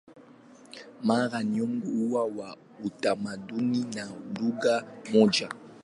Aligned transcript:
Mara 1.03 1.43
nyingi 1.43 1.85
huwa 1.87 2.29
na 2.31 2.55
utamaduni 2.85 3.85
na 3.95 4.09
lugha 4.39 4.83
moja. 5.11 5.49